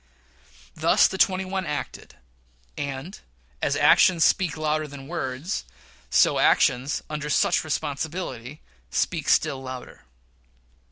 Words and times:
Thus 0.75 1.07
the 1.07 1.19
twenty 1.19 1.45
one 1.45 1.63
acted; 1.67 2.15
and, 2.75 3.19
as 3.61 3.75
actions 3.75 4.23
speak 4.25 4.57
louder 4.57 4.87
than 4.87 5.07
words, 5.07 5.63
so 6.09 6.39
actions 6.39 7.03
under 7.07 7.29
such 7.29 7.63
responsibilities 7.63 8.57
speak 8.89 9.29
still 9.29 9.61
louder. 9.61 10.05